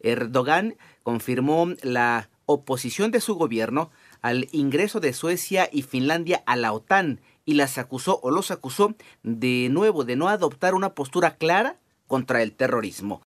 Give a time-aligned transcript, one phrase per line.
[0.00, 3.90] Erdogan, confirmó la oposición de su gobierno
[4.22, 8.94] al ingreso de Suecia y Finlandia a la OTAN y las acusó o los acusó
[9.22, 13.22] de nuevo de no adoptar una postura clara contra el terrorismo.